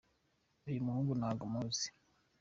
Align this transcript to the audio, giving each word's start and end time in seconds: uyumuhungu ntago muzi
uyumuhungu 0.67 1.11
ntago 1.19 1.43
muzi 1.53 1.87